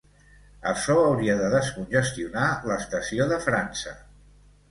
Açò 0.69 0.95
hauria 1.01 1.33
de 1.41 1.49
descongestionar 1.55 2.47
l'estació 2.71 3.27
de 3.35 3.39
França. 3.47 3.93